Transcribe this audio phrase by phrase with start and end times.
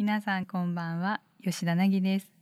[0.00, 2.32] 皆さんこんばんは吉田凪です。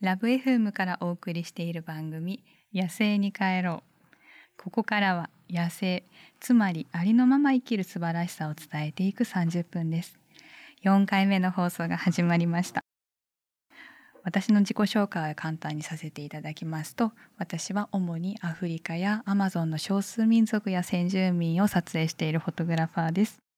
[0.00, 4.16] ラブ FM からお送りしている番組野生に帰ろう。
[4.56, 6.04] ここからは野生
[6.38, 10.16] つまりありのまま生きる素晴らしさを伝えていく30分です。
[10.84, 12.84] 4回目の放送が始まりました。
[14.22, 23.49] 私の自己紹介を簡単にさせていただきますと私は主にアフリカやアマゾンの少数民族や先住民を撮影しているフォトグラファーです。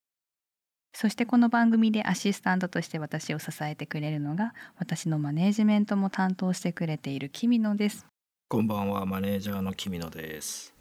[0.95, 8.07] そしてこの番組でアシスタントとして私を支えてくれるのが私のマネージメントも担当してくれているキミノです。
[8.49, 10.75] こんばんはマネージャーのキミノです。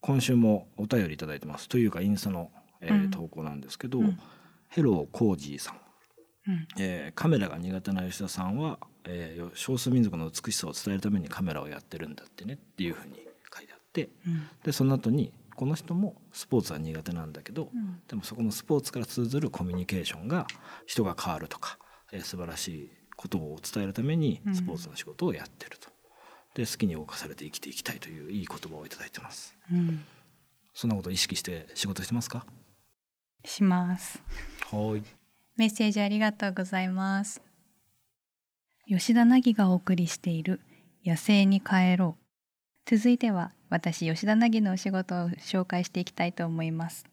[0.00, 1.68] 今週もお便りいただいてます。
[1.68, 4.18] というかインスタの、えーうん、投稿なんですけど、うん、
[4.68, 5.80] ヘローコージーさん、
[6.48, 13.16] うん、えー、カメラが苦手な吉田さんは、えー、少数民族の美しさを伝えるためにカメラをやってるんだってねっていうふうに
[13.54, 14.08] 書いてあって、
[14.64, 20.46] でその後にこの人もスポーツは苦手なんだけど、うん、でもそこのスポーツから通ずるコミュニケーションが
[20.86, 21.78] 人が変わるとか、
[22.12, 25.88] えー、素晴らしいことを伝えるためにスポーツの仕事をやってると。
[26.54, 29.56] で好きに動かされて生きていきたいといういい言葉をいただいてます。
[29.72, 30.04] うん、
[30.72, 32.46] そんなことを意識して仕事してますか？
[33.44, 34.22] します。
[34.70, 35.02] はい。
[35.56, 37.42] メッセージありがとうございます。
[38.86, 40.60] 吉田凪がお送りしている
[41.04, 42.23] 野生に帰ろう。
[42.86, 47.06] 続いては私吉田凪のお仕事を紹介していきたいと思います。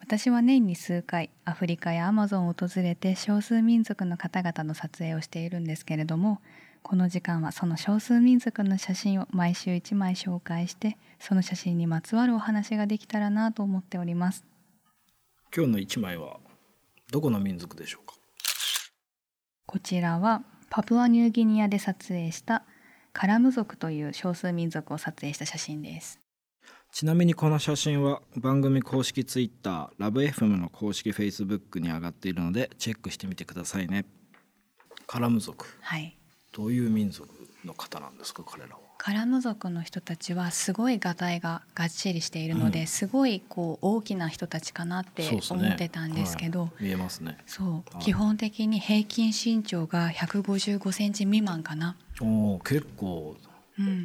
[0.00, 6.40] 私は年に数回アフリカやアマゾンを訪れて少数民族の方々の撮影をしているんですけれども
[6.82, 14.44] この時間はその少数民族の写真を毎週1枚紹介してその写真にまつわるお話ができたらなと思っております。
[15.54, 16.40] 今日の1枚は
[17.12, 18.14] どこの民族でしょうか？
[19.66, 22.64] こちらはパプアニューギニアで撮影した
[23.12, 26.18] カラム族という少数民族を撮影した写真です。
[26.92, 34.04] ちなみにこの写真は番組公式 Twitter ラブ FM の公式 Facebook に上がっているのでチェックしてみてくださいね。
[35.06, 35.66] カラム族。
[35.80, 36.16] はい。
[36.52, 37.28] どういう民族
[37.64, 38.82] の方なんですか彼らは？
[38.98, 47.36] カラム族の人たちはすごいがたいががっちりしているので、うん、すごいこう大きな人たちかなって思ってたんですけど、ねはい、見えますね。
[47.46, 47.98] そう。
[47.98, 53.36] 基本的に平均身長が155センチ未満かなお結構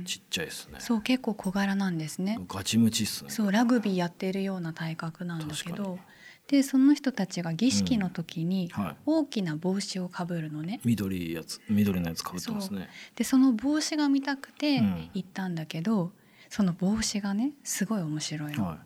[0.05, 2.39] ちっちゃいですね、うん、そう結構小柄なんですね。
[2.47, 3.29] ガチムチっすね。
[3.29, 5.99] そうラグビーやってるような体格なんだけど
[6.47, 8.71] でその人たちが儀式の時に
[9.05, 12.87] 大きな帽子をかぶるのね、うん、緑やつ緑のやつかぶってますね。
[13.15, 14.81] でその帽子が見たくて
[15.13, 16.11] 行ったんだけど、うん、
[16.49, 18.77] その帽子がねすごい面白いの、はい、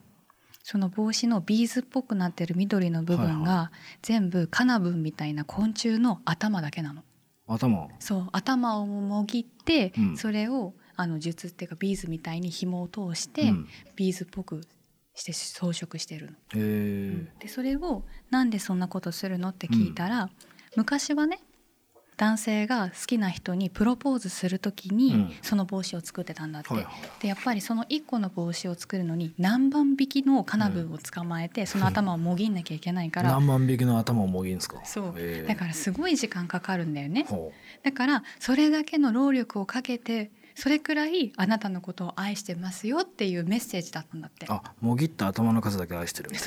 [0.64, 3.72] その帽子のビーズっぽくなってる緑の部分が
[4.02, 7.04] 全部カナブンみたいな昆虫の頭だけなの
[7.48, 13.52] 頭そう頭をもぎって、うん、それをあの数珠っていうかビーズみたいに紐を通して、
[13.96, 14.62] ビーズっぽく
[15.16, 17.40] して装飾してるの。
[17.40, 20.30] でそれをなんでそんなことするのって聞いたら、うん、
[20.76, 21.40] 昔はね
[22.22, 33.32] 男性が好きな人にプロポーズする時にその帽子を作ってたんだって、うんはいはい、でやっぱりその1個の帽子を作るのに何万匹のカナブンを捕まえて、その頭をもぎんなきゃいけないから。
[33.42, 34.86] 何万匹の頭をもぎんすか？
[34.86, 35.48] そう。
[35.48, 37.26] だからすごい時間かかるんだよね。
[37.82, 44.46] だからそれだけの労力をかけてそれくらいあなたのことを愛してますよっていうメッセージだったんだって。
[44.48, 46.30] あもぎった頭の数だけ愛してる。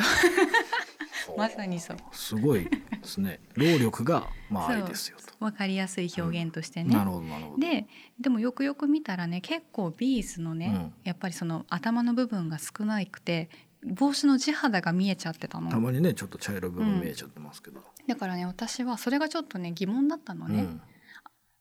[1.37, 1.97] まさにそう。
[2.13, 2.71] すごいで
[3.03, 3.41] すね。
[3.55, 7.59] 労力がまあ愛ですよとわかりやすい表現としてね、うん、なるほどなるほど。
[7.59, 7.87] で
[8.19, 13.51] でもよくよく見たらね結構ビーズのね、うん、やっぱりその頭の部分が少なくて
[13.85, 15.71] 帽子の地肌が見えちゃってたの。
[15.71, 20.67] たまにねちょっと茶色い部分見えちゃってますけど、うん、だからね私はそれがちょっとね疑問だったのね、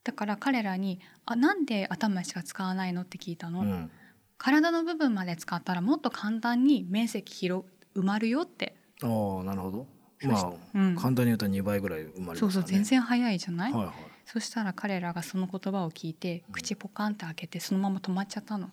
[0.05, 3.91] だから彼らに「あなんで頭しか使わないの?」って聞いたの、うん、
[4.37, 8.77] 体の部分まで使ったらもっと簡単に面積広埋まるよって。
[9.01, 9.07] あ
[9.41, 9.87] あなるほど
[10.27, 13.93] まあ、うん、簡単に言うと2倍ぐらい埋まります、ね、そうそう全然早いじゃない、はいはい、
[14.25, 18.69] そしたら彼らがその言葉を聞いて口ポカンって開けてそのまま止まっちゃったの、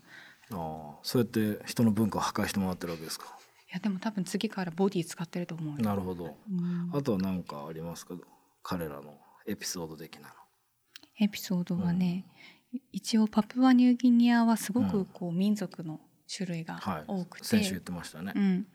[0.50, 3.26] うん、ああそうやって人の文化を破壊してもらってるわけですか。
[3.70, 8.14] いやでも多分次からボディ使ってると思うなるほど、うん、あとは何かありますか？
[8.64, 10.28] 彼らのエピソード的なの。
[11.20, 12.24] エピソードはね、
[12.72, 16.00] うん、一応パプアニューギニアはすごくこう民族の
[16.34, 18.66] 種類が多くて、先週言ってましたね、うん、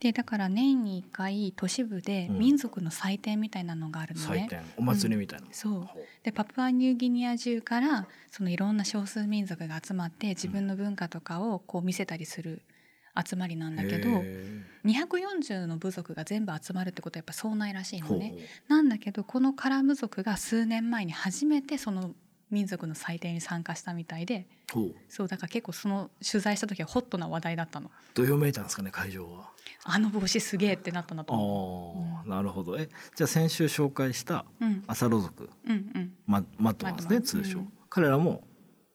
[0.00, 4.64] でだから年に1回都市部で民族の祭典みたいなのがあるのね、祭典。
[4.78, 5.88] お祭りみたいな、うん、そう。
[6.22, 12.62] でパプアニューギニア中からそのいろんな少数民族が集まって自分の文化とかをこう見せたりする
[13.14, 14.08] 集まりなんだけど
[14.84, 18.34] 240の部族が全部集まるってことはやっぱそうないらしいのね。
[18.68, 22.12] なんだけどこのカラム族が数年前に初めてその
[22.50, 24.46] 民族の祭典に参加したみたいで
[25.08, 27.90] そうだから結構その取材した時はホットな話題だったの。
[28.14, 29.50] どよめいたんですかね会場は。
[29.84, 32.78] あの帽子すげえってなったんだと思う、うん、なるほど。
[32.78, 34.44] えじゃあ先週紹介した
[34.86, 36.12] 朝ロ族、うんうん。
[36.26, 38.44] ママットマンですね通称、彼らも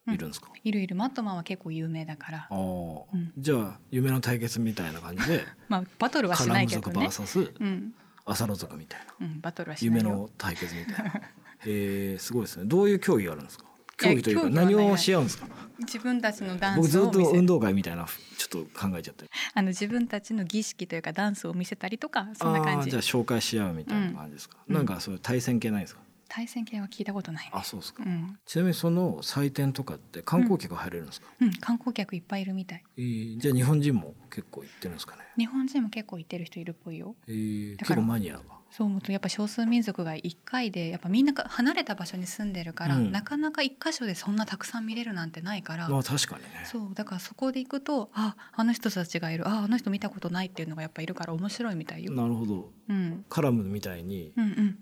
[0.07, 0.95] いるんですか、いるいる。
[0.95, 2.47] マットマンは結構有名だから。
[2.49, 6.93] あ、うん、じゃあ夢の対決みたいな感じで まあバトルはしないけどね。
[6.93, 11.21] カラム族 VS、うん、朝ロ族みたいな、うん、バトルはしない夢の対決みたいな
[11.65, 12.65] へえすごいですね。
[12.65, 13.65] どういう競技があるんですか？
[13.97, 15.47] 競技というか何をし合うんですか？
[15.79, 18.05] 自分たちのダンス僕ずっと運動会みたいな
[18.37, 19.25] ちょっと考えちゃって。
[19.53, 22.89] あの自分たちの儀式というかダンスを見せたりとかそんな感じ。
[22.89, 26.01] じゃあ紹介し合うみたいな感じですか、うん、なんかそういう対戦系ないですか？
[26.27, 35.21] 対戦系は聞いたことない、ね、あそうですか、うん、ちなみにその祭典とかって観光客入れるんですか、うん、うん、観光客いっぱいいるみたい、えー、じゃあ日本人も結構行ってるんですかね？
[35.37, 38.41] 日本人も結構行ってる人いるっぽいよ、えー、結構マニアが
[38.75, 45.87] そう思うとやっぱ少数民族が1回でやっぱみんな離れた場所に住んでるから、うん、なかなか一箇所でそんなたくさん見れるなんてないから。
[45.87, 46.49] まあ確かにね。
[46.65, 52.11] そうだからそこで行くとああの人たちがいるああの人見たことないっていうのがやっぱいるから面白いみたいよ。
[52.11, 54.33] なるほど、うん、カラムみたいに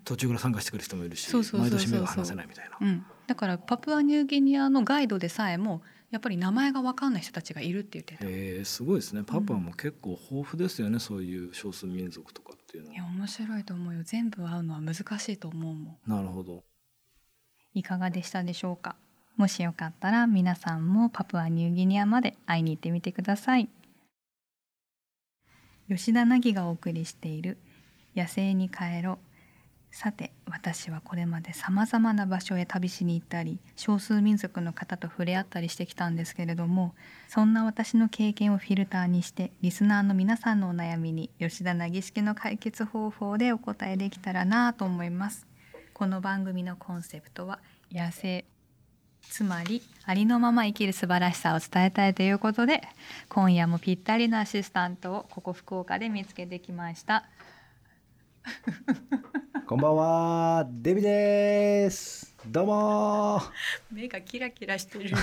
[0.04, 8.24] 途中から参加してくる人もいるし毎年目が離せないみたいな、うん、だからパプアニューギニアのガイドでさえもやっぱり名前が分かんない人たちがいるって言ってた。
[8.24, 9.22] えー、すごいですね。
[9.24, 12.94] パパも結構豊富ですよね、うん、そういう少数民族とかっていうのは。
[12.94, 14.02] いや面白いと思うよ。
[14.04, 16.10] 全部会うのは難しいと思うもん。
[16.10, 16.64] なるほど。
[17.74, 18.96] いかがでしたでしょうか？
[19.36, 23.68] もしよかったら皆さんもパプアニューギニアまで会いに行ってみてください。
[25.88, 27.58] 吉田凪がお送りしている
[28.16, 29.18] 野生に帰ろう
[29.94, 36.96] さて私はこれまでさまざまな場所へ旅しに行ったり少数民族の方と触れ合ったりしてきたんですけれども
[37.28, 45.46] そんな私の経験をフィルターにしてリスナーの皆さんのお悩みに吉田凪式の解決方法でお答えできたらなと思います。
[45.92, 47.60] この番組のコンセプトは
[47.92, 48.44] 野生
[49.30, 52.82] つまりありのまま生きる素晴らしさを伝えたいということで
[53.28, 57.26] 今夜もぴったりのアシスタントをここ福岡で見つけてきました。
[59.66, 62.36] こんばんは、デビです。
[62.46, 63.40] どうも。
[63.90, 65.10] 目がキラキラしてる。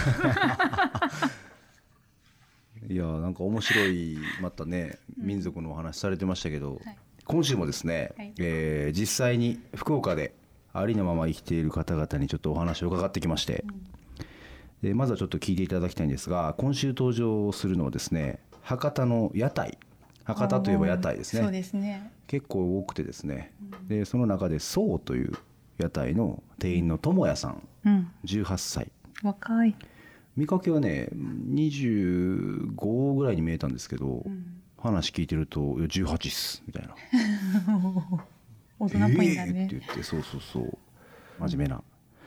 [2.90, 6.82] いや、なんか面白い、またね、民族のお話されてましたけど。
[6.84, 10.34] はい、今週もですね、はい、えー、実際に福岡で
[10.74, 13.64] ありのまま生きている方々にちょっとお話を伺ってきまして。
[13.68, 13.72] う
[14.86, 19.78] ん、でまずはちょっと聞いていただきたいんですが、今週登場するのはですね、博多の屋台。
[20.24, 21.42] 博多といえば屋台ですね。
[21.42, 22.12] そうですね。
[22.28, 23.54] 結構多くてですね、
[23.88, 25.34] でその中で宋という
[25.78, 28.92] 屋台の店員の智也さん、うん、18歳。
[29.24, 29.76] 若い。
[30.38, 36.96] 見かけはね25ぐらいに見えたんですけど、うん、話聞いてると「いや18っす」みたいな。
[38.80, 40.78] 大人っぽいんだね、えー、って言ってそうそうそう。
[41.40, 41.84] 真面目な、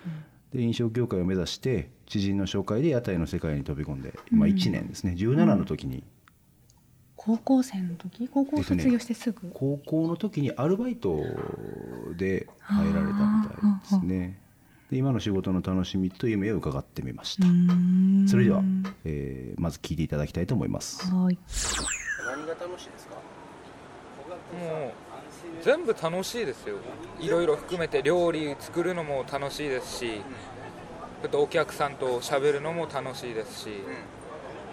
[0.07, 5.15] うん、で飲食業界を目指して知人の紹介で屋台の世界に飛び込んで、まあ、1年ですね。
[5.17, 6.05] 17の時に
[7.25, 8.29] 高校生の時？
[8.29, 11.23] 高校卒業してすぐ、ね、高校の時にアルバイト
[12.19, 14.39] で入られたみたいですね。
[14.91, 17.47] で今の仕事の楽しみと夢を伺ってみました。
[18.31, 18.63] それでは、
[19.07, 21.11] えー、まず聞いていただきたいと思います。
[21.11, 21.39] はい。
[22.27, 23.15] 何が楽しいですか？
[23.15, 24.93] もう
[25.65, 26.77] 全部楽しいですよ。
[27.19, 30.21] いろいろ含めて料理作るのも楽しいですし、
[31.33, 33.71] うん、お客さんと喋るのも楽しいですし、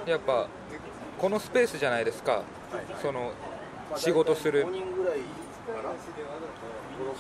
[0.04, 0.50] うん、やっぱ
[1.22, 2.42] このスペースじゃないですか、
[3.00, 3.32] その
[3.96, 4.66] 仕事する。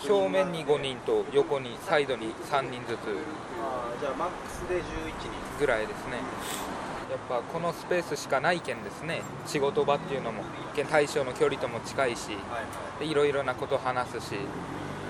[0.01, 3.01] 正面に5人と横にサイドに3人ずつ。
[3.99, 5.59] じゃあマックスで11人。
[5.59, 6.17] ぐらいですね
[7.11, 9.21] やっぱこのスペースしかないけんですね。
[9.45, 10.41] 仕事場っていうのも。
[10.73, 12.29] 一見対象の距離とも近いし、
[12.99, 14.35] でいろいろなこと話すし。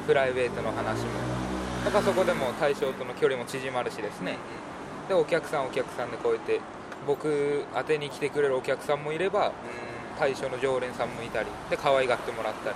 [0.05, 1.11] プライベートの話も。
[1.85, 4.35] やっぱそこでも対象との距離も縮まるしですね。
[5.07, 6.59] でお客さんお客さんでこうやって
[7.07, 9.51] 僕宛てに来てくれるお客さんもいれば
[10.19, 12.75] 大将の常連さんもいたりで可愛がってもらったり。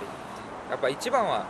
[0.70, 1.46] やっぱ一番は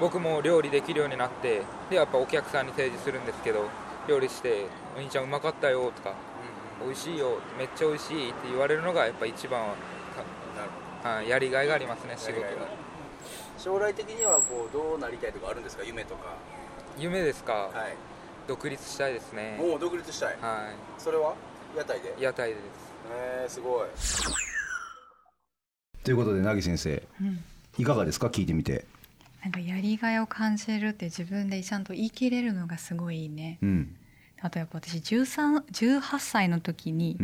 [0.00, 3.64] 僕も料理できるようになってでやっぱお客さんに提示するんですけど
[4.08, 4.66] 料理して
[4.96, 6.14] 「お兄ちゃんうまかったよ」とか
[6.84, 9.74] 「美味しいよ」めっちゃ美味しいって言われるのがやっぱ一番は
[11.04, 12.44] はやりがいがありますね仕事に
[13.56, 15.84] 将来的にはこうどうなりたいとかあるんですか？
[15.84, 16.22] 夢とか。
[16.98, 17.94] 夢ですか、はい、
[18.48, 19.56] 独立したいですね。
[19.60, 20.36] もう独立したい。
[20.40, 21.00] はい。
[21.00, 21.34] それは？
[21.76, 22.16] 屋台で？
[22.20, 22.56] 屋台で
[23.12, 23.88] えー、すごい。
[26.02, 27.44] ということで凪先生、うん、
[27.78, 28.28] いかがですか？
[28.28, 28.84] 聞いてみて。
[29.42, 33.96] なんかやりがいを感じるって自分でちゃんと言い切れるのがすごいいいね、うん、
[34.40, 37.16] あとやっぱ私18歳の時に、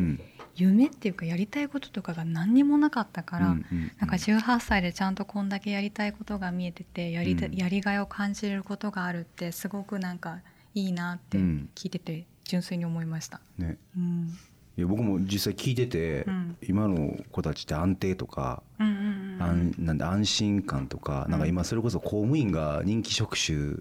[0.54, 10.38] 夢っていうかやりたいこととかが何にもなかったから、うんうんうん、なんか18歳でちゃんとこんだけやりたいことが見えててやり,、やりがいを感じることがあるってすごくなんか
[10.74, 13.40] いいなって聞いてて純粋に思いました。
[13.58, 14.36] ね、うん。
[14.76, 18.98] いや僕も実際聞いてて、うん、今の子たちって安定とか、うんうんう
[19.36, 23.76] ん、安なんで安心感とか、うん、なんか今それこそ公務員が人気職種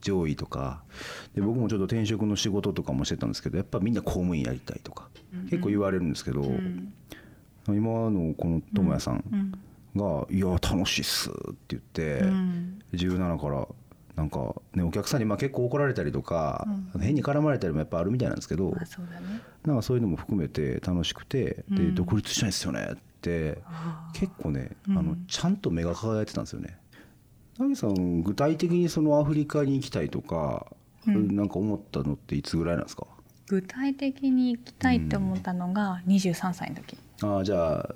[0.00, 0.82] 上位とか
[1.34, 6.92] で僕もちょっと転職の仕事とかもしてたんですけどやっぱみんな公務員やりたいとか、うんうん、結構言われるんですけど、うん、
[7.66, 9.52] 今のこの智也さん
[9.96, 11.32] が「いや楽しいっす」っ
[11.66, 12.22] て言って、
[12.92, 13.66] 17から
[14.18, 23.58] なんかねお客さんにまあ結構怒られたりとか、うん、変に絡まれたりもやっぱあるみたいなんですけど、まあそうだね、なんかそういうのも含めて楽しくて、うん、で独立したいですよねって
[24.14, 26.76] 結構ね、あのちゃんと目が輝いてたんですよね。
[27.58, 30.66] 凪さん具体的にそのアフリカに行きたいとか、
[31.06, 33.06] うん、なんか思ったのっていつぐらいなんですか？
[33.46, 37.88] 具体的に行きたいって思ったのが23歳の時、ああじゃあ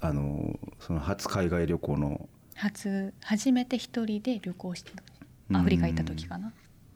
[0.00, 2.28] あのその初海外旅行の。
[2.56, 5.02] 初初めて一人で旅行してた
[5.52, 6.52] アフリカ行った時かな、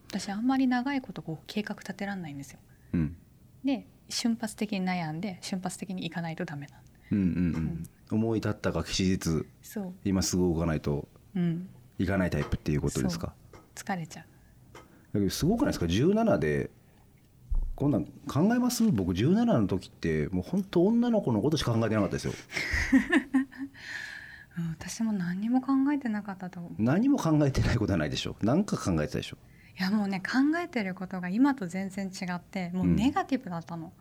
[0.09, 2.59] 私あんまり長いことこう計画立てらんないんですよ、
[2.93, 3.17] うん、
[3.65, 6.77] で瞬発的に悩んで瞬発的に行かないとダメな。
[7.13, 7.25] うんうん
[8.11, 9.93] うん、思い立ったが吉日そう。
[10.05, 11.07] 今すぐ動かないと
[11.99, 13.35] 行かないタイプっていうことですか、
[13.75, 14.25] 疲れちゃう。
[15.13, 16.71] だけどすごくないですか？17で
[17.75, 18.85] こんなん考えます？
[18.91, 22.33] 僕17の時ってもう本当女の子のことしか考えてなかったですよ
[24.71, 26.73] 私も何も考えてなかったと思う。
[26.79, 29.39] 何も考えてないことはないでしょ何か考えてたでしょ
[29.79, 33.93] いやもうね考えてることが今と全然違ってもうネガティブだったの、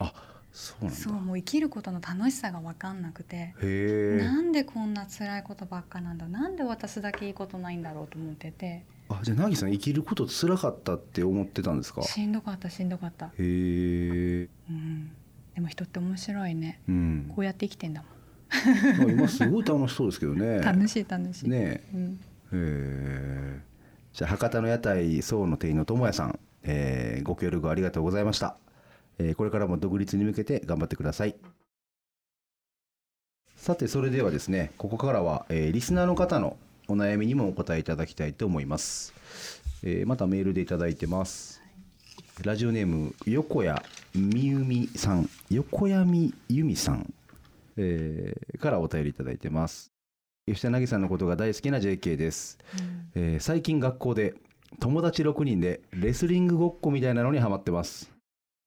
[0.00, 0.12] うん、あ
[0.50, 8.84] そうなんそうもう生きることの楽しさが分かんなくてなんでこんな辛いことばっかなんだなんで私だけいいことないんだろうと思ってて。
[9.10, 12.02] あじゃあ凪さん生きること辛かったって思ってたんですか？
[12.02, 13.26] しんどかったしんどかった。
[13.26, 15.10] へえ、うん、
[15.54, 18.10] でも人って面白いね、うん、こうやって生きてんだもん
[19.08, 20.58] 今すごい楽しそうですけどね。
[20.60, 21.50] 楽しい楽しい。
[21.50, 22.20] ね、うん、
[22.52, 23.60] え
[24.12, 28.56] じゃあ博多の屋台総の店員の智也さん、えー、ご協力ありがとうございました、
[29.18, 31.36] えー、これからも独立に向けて頑張ってください。
[33.56, 39.12] さてそれではですねここからは、えー、リスナーの方のお悩みにもお答えいただきたいと思います、
[39.82, 41.60] えー、またメールでいただいてます。
[42.44, 43.80] ラジオネーム横谷
[44.14, 45.28] みゆみさん。
[45.50, 47.12] 横谷由美さん
[47.78, 49.92] えー、からお便りいただいてます。
[50.48, 52.58] 吉田凪さんのことが大好きな JK です、
[53.14, 54.34] うん、えー、最近学校で
[54.80, 58.10] 友達6人でレスリングごっこみたいなのにハマってます。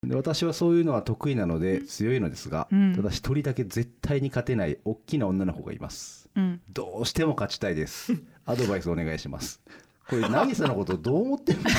[0.07, 8.13] で私はそういうのは得意なので強いのですが、うん、ただ一人だけ絶対に勝てない大きな女の子がいます、うん、どうしても勝ちたいです。
[8.45, 9.61] アドバイスお願いします。
[10.09, 11.77] これ渚のことどう思ってるんでしょ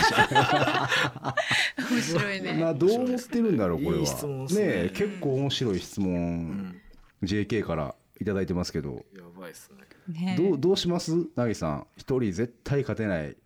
[1.91, 2.57] う面白いね。
[2.63, 4.05] などう思ってるんだろうこれは。
[4.51, 4.91] ね。
[4.95, 6.77] 結構面白い質問
[7.23, 9.05] JK から頂いてますけど。
[9.17, 9.71] やばいっす
[10.09, 10.37] ね。
[10.37, 11.13] どうどうします？
[11.37, 11.87] なぎさん。
[11.97, 13.37] 一人絶対勝てない。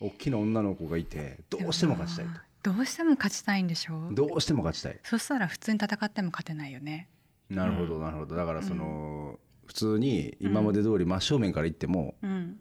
[0.00, 1.38] 大きな女の子がいて。
[1.50, 2.26] どうしても勝ちたい
[2.62, 2.72] と。
[2.72, 4.14] どうしても勝ちたいんでしょう？
[4.14, 5.00] どうしても勝ちたい。
[5.02, 7.08] そしたら普通に戦っても勝てないよね。
[7.50, 8.36] なるほどなるほど。
[8.36, 12.58] だからその、うん、普通に今まで通り真正面からいっても、うん、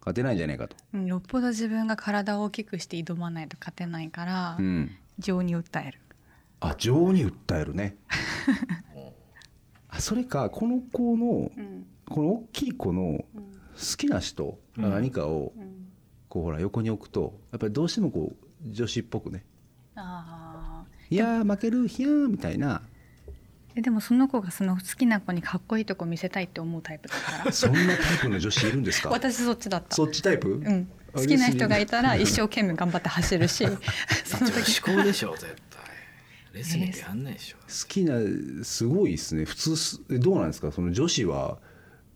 [0.00, 6.00] 勝てないんじゃないかと、うん、よっぽど自分が体を大きくして挑まないと勝てないから、うん、情に訴える。
[6.60, 7.96] あ情に訴えるね
[9.98, 11.50] それかこの子の、
[12.08, 15.52] この大きい子の好きな人が何かを
[16.28, 19.44] こうほら横に置くとやっぱりどうしてもこう女子っぽくね
[21.10, 22.82] 「いや負けるひゃー」みたいな。
[23.74, 27.50] でもその子がその好きな子にかっこいいとこ見せたいって思うタイプだから。
[27.52, 29.08] そんなタイプの女子いるんですか？
[29.10, 29.96] 私そっちだった。
[29.96, 33.66] そっちタイプ、うん、好きな人がいたら一生懸命頑張って走るし。
[34.24, 35.54] その時思考でしょ絶対
[36.54, 38.14] レスリングやんないでしょ、好きな
[38.64, 39.44] すごいですね。
[39.44, 40.72] 普通どうなんですか？
[40.72, 41.58] その女子は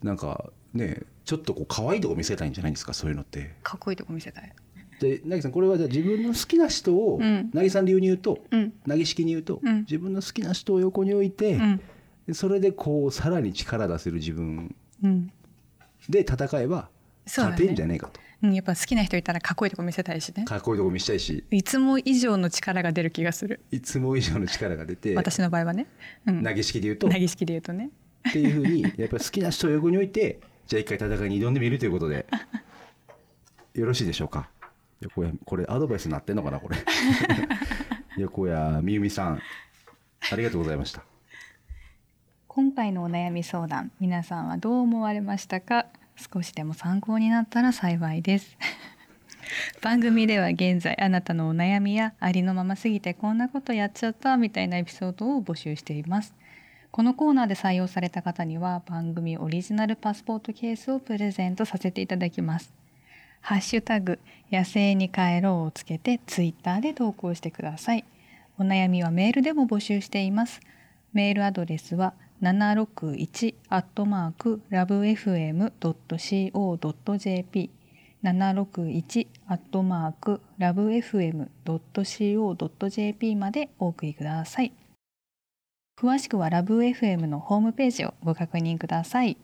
[0.01, 2.93] なんかねちょっとこう可愛いとこ見せたいんじゃないんですか？
[2.93, 3.55] そういうのって。
[3.61, 4.55] かっこいいとこ見せたい。
[4.99, 11.53] で凪さんこれはじゃあ自分の好きな人を、うん、凪さん流に言うと、うん、凪式に言うと、うん、自分の好きな人を横に置いて、
[12.27, 14.75] うん、それでこうさらに力出せる自分
[16.09, 16.89] で戦えば
[17.25, 18.19] 勝てんじゃねえかと。
[18.41, 20.45] うん、やっぱ好きな人いたらかっこいいとこ見せたいしね。
[20.45, 21.43] かっこいいとこ見せたいし。
[21.51, 23.59] いつも以上の力が出る気がする。
[23.71, 25.15] いつも以上の力が出て。
[25.15, 25.87] 私の場合はね、
[26.25, 27.09] うん、投げ式で言うと。
[27.09, 27.89] 投げ式で言うとね。
[28.29, 32.25] っていうふうにやっぱり好きな人を横に置いてじゃあ一回戦いに挑んでみるということで。
[33.73, 34.49] よろしいでしょうか？
[35.01, 36.77] 横谷これアドバイスになってんのかなこれ。
[38.17, 39.41] 横谷美由さん。
[40.31, 41.03] ありがとうございました。
[42.47, 45.85] 今回のお悩み相談皆さんはどう思われましたか？
[46.19, 48.57] 少しでも参考になったら幸いです
[49.81, 56.35] 番組では現在あなたのお悩みやありのまますぎてこんなことやっちゃったみたいなエピソードを募集しています
[56.91, 62.79] このコーナーで採用された方には番組オリジナルパスポートケースをプレゼントさせていただきます
[63.41, 64.19] ハッシュタグ
[64.51, 68.05] 野生に帰ろうをつけてツイッターで投稿してください。
[68.57, 70.59] お悩みはメールでも募集しています。
[71.13, 75.69] メールアドレスは761アットマークラブ FM.co.jp
[78.23, 81.45] 761アットマークラブ FM.co.jp
[83.35, 84.71] までお送りください。
[85.99, 89.35] 詳しくはラブ FM のホームページをご確認ください。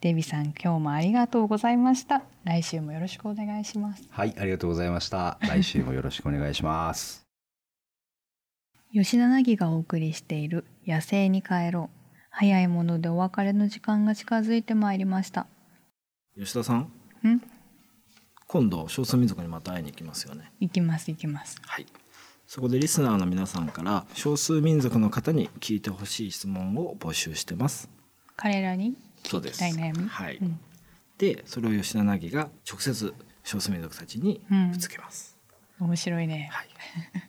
[0.00, 2.22] デビさん、今日もありがとうございました。
[2.44, 4.08] 来週もよろしくお願いします。
[4.10, 5.38] はい、ありがとうございました。
[5.42, 7.26] 来週もよろしくお願いします。
[8.92, 12.01] 吉田凪がお送りしている野生に帰ろう。
[12.34, 15.46] 早いものでお別れの時間が近づいてまいりました。
[16.36, 16.78] 吉田さん。
[17.28, 17.42] ん？
[18.46, 20.50] 今度少数民族にまた会いに行きますよね。
[20.58, 21.60] 行きます行きます。
[21.66, 21.86] はい。
[22.46, 27.90] そこでリスナーの皆さんから少数民族の方に聞いてほしい質問を募集してます。
[28.34, 29.62] 彼らにそうです。
[29.62, 30.08] 悩み？
[30.08, 30.58] はい、うん、
[31.18, 35.38] でそれを吉田凪が直接少数民族たちにぶつけます、
[35.80, 36.48] うん、面白いね。
[36.50, 36.68] はい。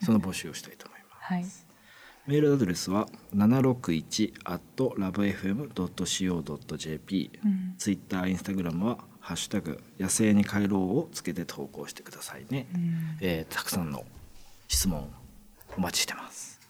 [0.01, 1.33] その募集をしたいと思います。
[1.33, 1.72] はい
[2.25, 6.11] メールアドレスは761 at lovefm.co.jp、
[7.43, 14.05] うん、ツイッター、インスタグラムはハッシュタグ野生に帰ろうをつけて投稿してくださいね、うん、えー、たくさんの
[14.69, 15.09] 質問
[15.77, 16.61] お待ちしてます。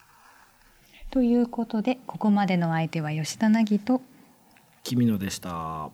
[1.11, 4.01] ということでここまでの相手は吉田凪と
[4.83, 5.91] 君のでした。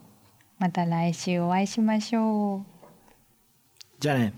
[0.57, 2.65] また来週お会いしましょう。
[3.99, 4.33] じゃあね